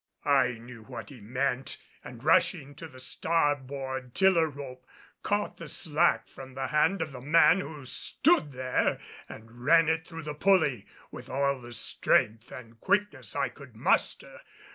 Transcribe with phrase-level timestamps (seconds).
[0.25, 4.83] I knew what he meant and rushing to the starboard tiller rope,
[5.21, 10.07] caught the slack from the hand of the man who stood there and ran it
[10.07, 14.41] through the pulley with all the strength and quickness I could muster.